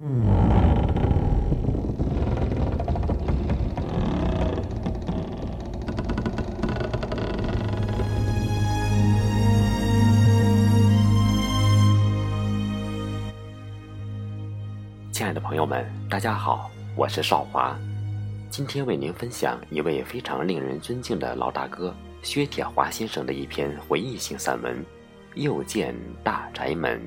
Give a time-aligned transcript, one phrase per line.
[0.00, 0.08] 亲
[15.26, 17.78] 爱的朋友们，大家好，我是少华，
[18.48, 24.82] 今天为您分享一位非常令人尊敬的老大哥薛铁华先生的一篇回忆性散文
[25.34, 25.94] 《又见
[26.24, 26.98] 大宅门》。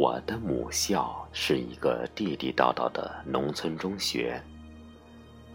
[0.00, 4.42] 我的母校是一个地地道道的农村中学，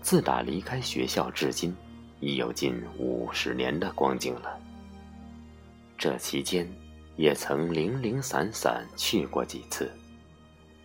[0.04, 1.76] 自打离开学校至今。
[2.20, 4.58] 已有近五十年的光景了。
[5.98, 6.68] 这期间，
[7.18, 9.92] 也曾零零散散去过几次，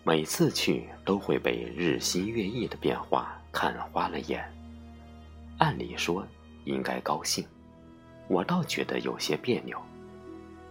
[0.03, 4.43] 每次去都会被日新月异的变化看花了眼。
[5.59, 6.27] 按理说
[6.65, 7.45] 应该高兴，
[8.27, 9.79] 我倒觉得有些别扭。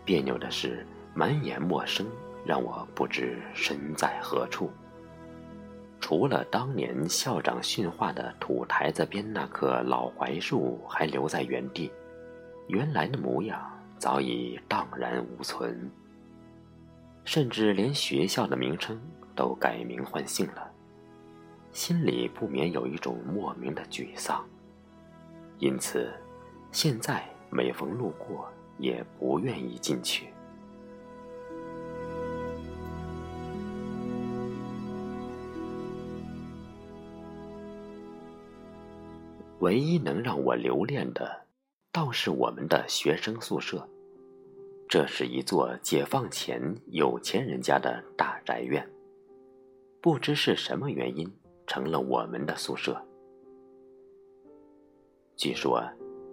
[0.05, 2.05] 别扭的是满眼陌生，
[2.45, 4.71] 让我不知身在何处。
[6.01, 11.93] 除了当年校长训话的土台子边那棵老槐树还留在原地，
[12.69, 13.61] 原来的模样
[13.99, 15.91] 早已荡然无存。
[17.25, 18.99] 甚至连学校的名称
[19.37, 20.71] 都改名换姓了，
[21.71, 24.43] 心里不免有一种莫名的沮丧。
[25.59, 26.11] 因此，
[26.73, 30.29] 现在每逢路过，也不愿意进去。
[39.61, 41.47] 唯一能让我留恋的，
[41.93, 43.87] 倒是我们的学生宿舍。
[44.89, 48.89] 这是一座解放前有钱人家的大宅院，
[50.01, 51.31] 不知是什么原因
[51.67, 53.01] 成了我们的宿舍。
[55.37, 55.83] 据说，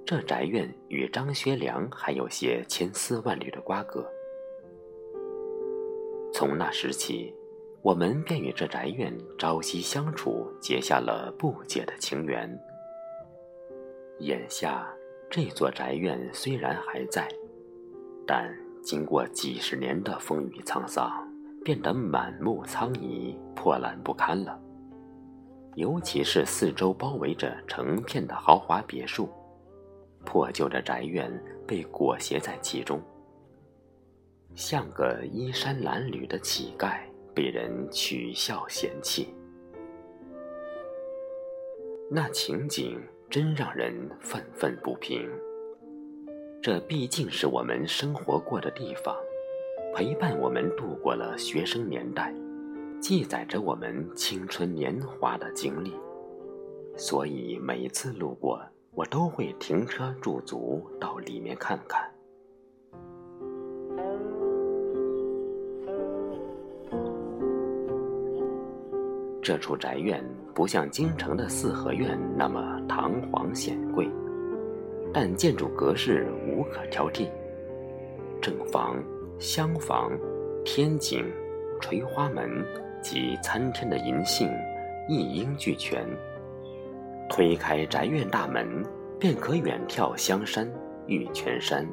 [0.06, 4.10] 这宅院与张学良还有些千丝万缕的瓜葛。
[6.34, 7.34] 从那时起，
[7.82, 12.50] 我们便与这宅院朝夕相处，结下了不解的情缘。
[14.20, 14.88] 眼下
[15.30, 17.28] 这座宅院虽然还在，
[18.26, 18.52] 但
[18.82, 21.12] 经过几十年的风雨沧桑，
[21.64, 24.60] 变得满目苍夷、破烂不堪了。
[25.76, 29.30] 尤其是四周包围着成片的豪华别墅，
[30.26, 31.32] 破旧的宅院
[31.68, 33.00] 被裹挟在其中，
[34.56, 37.02] 像个衣衫褴褛的乞丐，
[37.36, 39.32] 被人取笑嫌弃。
[42.10, 43.00] 那情景。
[43.30, 45.30] 真让人愤愤不平。
[46.62, 49.16] 这毕竟是我们生活过的地方，
[49.94, 52.34] 陪伴我们度过了学生年代，
[53.02, 55.94] 记载着我们青春年华的经历。
[56.96, 58.60] 所以每次路过，
[58.92, 62.10] 我都会停车驻足到里面看看。
[69.48, 70.22] 这处宅院
[70.54, 74.06] 不像京城的四合院那么堂皇显贵，
[75.14, 77.30] 但建筑格式无可挑剔。
[78.42, 79.02] 正房、
[79.40, 80.12] 厢房、
[80.66, 81.24] 天井、
[81.80, 82.62] 垂花门
[83.02, 84.50] 及参天的银杏
[85.08, 86.06] 一应俱全。
[87.30, 88.84] 推开宅院大门，
[89.18, 90.70] 便可远眺香山、
[91.06, 91.88] 玉泉山。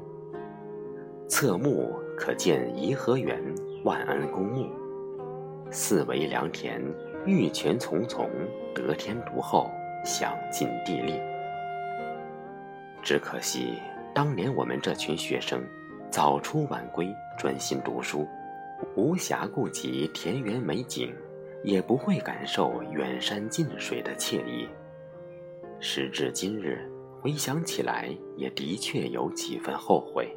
[1.28, 3.40] 侧目可见颐和园、
[3.84, 4.66] 万安公墓，
[5.70, 6.82] 四围良田。
[7.26, 8.28] 玉泉丛丛，
[8.74, 9.70] 得天独厚，
[10.04, 11.18] 享尽地利。
[13.02, 13.78] 只可惜，
[14.14, 15.64] 当年我们这群学生
[16.10, 17.08] 早出晚归，
[17.38, 18.28] 专心读书，
[18.94, 21.14] 无暇顾及田园美景，
[21.62, 24.68] 也不会感受远山近水的惬意。
[25.80, 26.86] 时至今日，
[27.22, 30.28] 回想起来，也的确有几分后悔。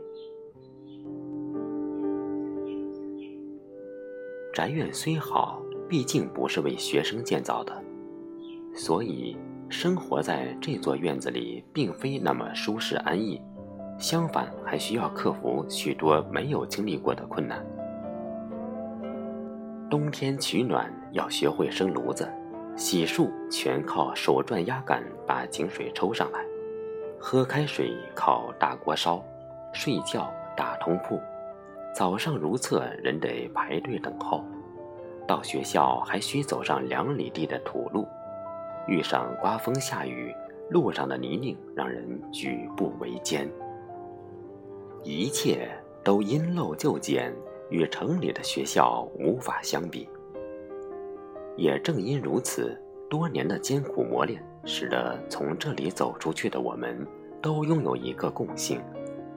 [4.54, 5.62] 宅院虽好。
[5.90, 7.74] 毕竟不是为学生建造的，
[8.74, 9.38] 所以
[9.70, 13.42] 生活在这座院子里并非那么舒适安逸，
[13.98, 17.66] 相反还需要克服许多没有经历过的困难。
[19.90, 22.28] 冬天取暖要学会生炉子，
[22.76, 26.46] 洗漱全靠手转压杆把井水抽上来，
[27.18, 29.24] 喝开水靠大锅烧，
[29.74, 31.18] 睡觉打通铺，
[31.96, 34.44] 早上如厕人得排队等候。
[35.28, 38.08] 到学校还需走上两里地的土路，
[38.88, 40.34] 遇上刮风下雨，
[40.70, 43.50] 路上的泥泞让人举步维艰。
[45.04, 45.70] 一切
[46.04, 47.34] 都因陋就简，
[47.70, 50.10] 与城里的学校无法相比。
[51.56, 52.80] 也正因如此，
[53.10, 57.06] 多年的艰苦磨练，使得从这里走出去的我们，
[57.42, 58.82] 都拥有一个共性，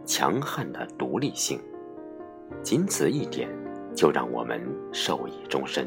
[0.05, 1.59] 强悍的独立性，
[2.63, 3.49] 仅此一点
[3.95, 4.61] 就让我们
[4.93, 5.87] 受益终身。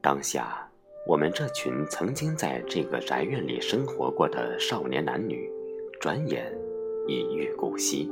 [0.00, 0.68] 当下，
[1.06, 5.50] 我们这群曾经在这个宅院里生活过的少年男女，
[6.00, 6.52] 转眼
[7.08, 8.10] 已遇故稀。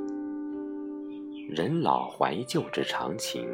[1.50, 3.48] 人老怀旧之常情，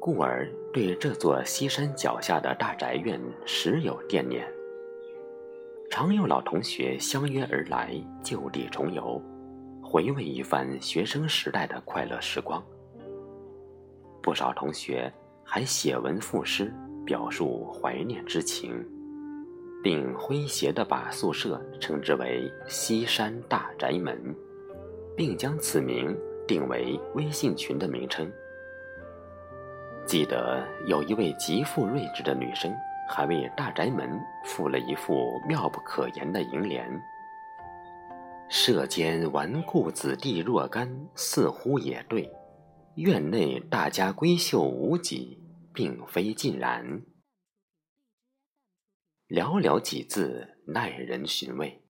[0.00, 4.46] 故而对这座西山脚下的大宅院时有惦念。
[5.90, 9.20] 常有老同学相约而来，就地重游，
[9.88, 12.60] 回味一番学生时代的快乐时光。
[14.20, 15.10] 不少同学
[15.44, 16.74] 还写文赋诗，
[17.04, 18.84] 表述怀念之情，
[19.84, 24.34] 并诙谐地把宿舍称之为“西山大宅门”，
[25.16, 26.12] 并将此名
[26.48, 28.28] 定为微信群的名称。
[30.04, 32.74] 记得有一位极富睿智的女生。
[33.08, 36.84] 还为大宅门附了一副妙不可言的楹联
[38.48, 42.30] ：“舍间纨绔子弟若干，似乎也对；
[42.94, 45.38] 院内大家闺秀无几，
[45.72, 47.02] 并非尽然。”
[49.28, 51.82] 寥寥几字，耐人寻味。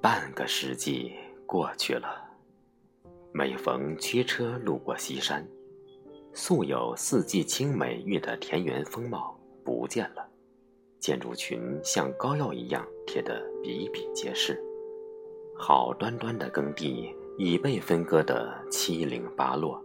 [0.00, 1.12] 半个世纪
[1.46, 2.24] 过去了。
[3.32, 5.46] 每逢驱车路过西山，
[6.32, 10.28] 素有四季青美玉的田园风貌不见了，
[11.00, 14.62] 建筑群像膏药一样贴得比比皆是，
[15.56, 19.82] 好端端的耕地已被分割得七零八落。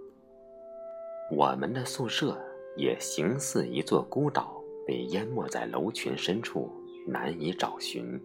[1.32, 2.38] 我们的宿舍
[2.76, 6.70] 也形似一座孤岛，被淹没在楼群深处，
[7.08, 8.20] 难以找寻。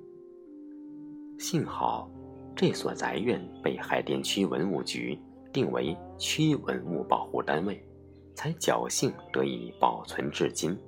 [1.39, 2.11] 幸好。
[2.57, 5.19] 这所宅院被海淀区文物局
[5.53, 7.85] 定为区文物保护单位，
[8.37, 10.79] 才侥幸得以保存至今，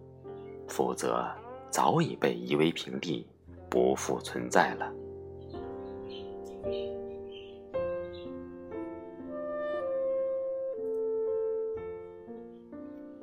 [0.69, 1.27] 否则
[1.71, 3.27] 早已被夷为平地，
[3.69, 4.93] 不复存在了。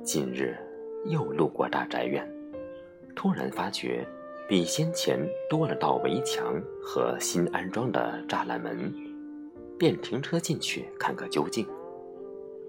[0.02, 0.56] 近日
[1.06, 2.28] 又路过大宅院，
[3.14, 4.06] 突然发觉。
[4.46, 5.18] 比先前
[5.48, 8.92] 多了道围墙和新安装的栅栏门，
[9.78, 11.66] 便停车进去看个究竟。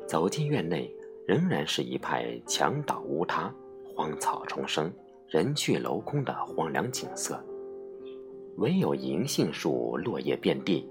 [0.07, 0.89] 走进院内，
[1.27, 3.54] 仍然是一派墙倒屋塌、
[3.95, 4.92] 荒草丛生、
[5.30, 7.42] 人去楼空的荒凉景色，
[8.57, 10.86] 唯有银杏树落叶遍地，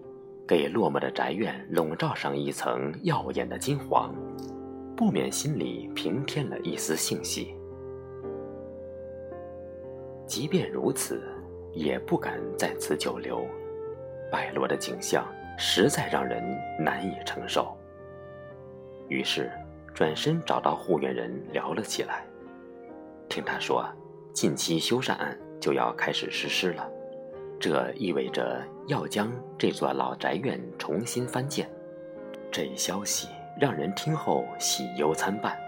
[0.49, 4.15] 给落寞的宅院笼罩上一层耀眼的金黄，
[4.97, 7.55] 不免心里平添了一丝欣喜。
[10.27, 11.23] 即便如此，
[11.75, 13.47] 也不敢在此久留。
[14.33, 15.25] 败落的景象
[15.59, 16.43] 实在让人
[16.81, 17.77] 难以承受。
[19.09, 19.50] 于是，
[19.93, 22.25] 转身找到护院人聊了起来。
[23.35, 23.85] 听他说，
[24.33, 26.89] 近期修缮案就要开始实施了，
[27.59, 29.29] 这意味着要将
[29.59, 31.69] 这座老宅院重新翻建。
[32.49, 33.27] 这一消息
[33.61, 35.59] 让人听后喜忧参半。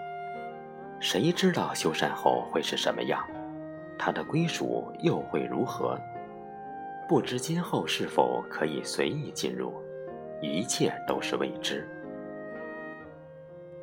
[1.00, 3.20] 谁知道修缮后会是什么样？
[3.98, 5.98] 他的归属又会如何？
[7.08, 9.74] 不知今后是否可以随意进入，
[10.40, 11.84] 一切都是未知。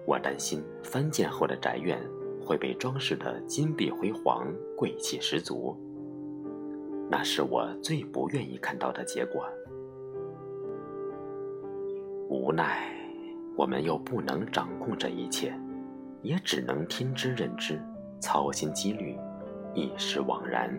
[0.06, 2.00] 我担心翻建后的宅院
[2.46, 5.76] 会被装饰的金碧辉煌、贵气十足，
[7.10, 9.46] 那是我最不愿意看到的结果。
[12.30, 12.88] 无奈，
[13.56, 15.54] 我们又不能掌控这一切，
[16.22, 17.80] 也只能听之任之，
[18.20, 19.18] 操心积虑。
[19.74, 20.70] 一时枉然。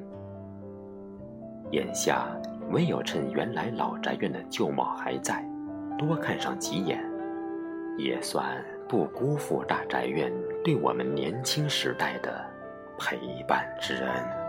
[1.70, 2.26] 眼下
[2.70, 5.44] 唯有趁原来老宅院的旧貌还在，
[5.98, 7.02] 多看上几眼，
[7.98, 8.62] 也算
[8.94, 10.32] 不辜负大宅院
[10.62, 12.48] 对我们年轻时代的
[12.96, 14.43] 陪伴之恩。